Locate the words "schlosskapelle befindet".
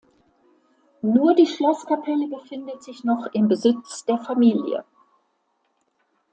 1.45-2.81